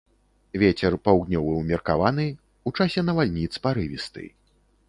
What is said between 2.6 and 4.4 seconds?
у часе навальніц парывісты.